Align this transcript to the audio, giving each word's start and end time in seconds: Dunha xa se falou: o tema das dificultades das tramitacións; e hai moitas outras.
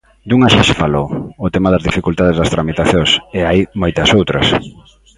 Dunha 0.29 0.51
xa 0.53 0.61
se 0.69 0.79
falou: 0.83 1.07
o 1.45 1.47
tema 1.55 1.71
das 1.73 1.85
dificultades 1.89 2.37
das 2.39 2.51
tramitacións; 2.53 3.11
e 3.37 3.39
hai 3.47 3.59
moitas 3.81 4.09
outras. 4.19 4.47